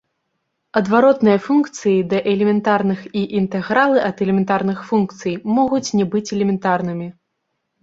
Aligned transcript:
Адваротныя 0.79 1.37
функцыі 1.47 1.93
да 2.13 2.21
элементарных 2.33 2.99
і 3.21 3.23
інтэгралы 3.41 3.99
ад 4.09 4.25
элементарных 4.27 4.79
функцый 4.89 5.33
могуць 5.61 5.85
не 6.01 6.05
быць 6.17 6.27
элементарнымі. 6.41 7.07